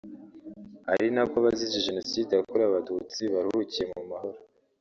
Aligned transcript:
ari 0.91 1.05
nako 1.13 1.35
abazize 1.41 1.85
Jenoside 1.87 2.31
yakorewe 2.33 2.69
Abatutsi 2.71 3.21
baruhukiye 3.33 3.85
mu 3.93 4.03
mahoro 4.09 4.39